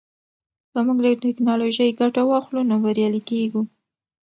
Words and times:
که 0.71 0.79
موږ 0.85 0.97
له 1.03 1.11
ټیکنالوژۍ 1.25 1.89
ګټه 1.99 2.21
واخلو 2.29 2.61
نو 2.69 2.75
بریالي 2.83 3.21
کیږو. 3.29 3.61